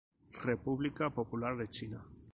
[0.41, 2.03] República Popular de China